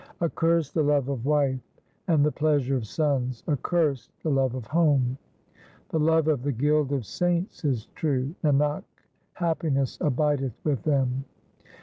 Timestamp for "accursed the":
0.19-0.81, 3.47-4.31